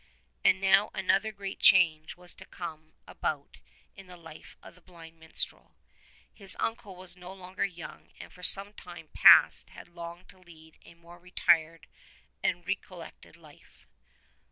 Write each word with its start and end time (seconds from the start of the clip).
And 0.43 0.59
now 0.59 0.89
another 0.95 1.31
great 1.31 1.59
change 1.59 2.17
was 2.17 2.33
to 2.33 2.45
come 2.45 2.93
about 3.05 3.59
in 3.95 4.07
the 4.07 4.17
life 4.17 4.57
of 4.63 4.73
the 4.73 4.81
blind 4.81 5.19
minstrel. 5.19 5.75
His 6.33 6.57
uncle 6.59 6.95
was 6.95 7.15
no 7.15 7.31
longer 7.31 7.65
young 7.65 8.11
and 8.19 8.33
for 8.33 8.41
some 8.41 8.73
time 8.73 9.09
past 9.13 9.69
had 9.69 9.87
longed 9.89 10.27
to 10.29 10.39
lead 10.39 10.79
a 10.83 10.95
more 10.95 11.19
retired 11.19 11.85
and 12.41 12.65
recollected 12.65 13.37
life. 13.37 13.85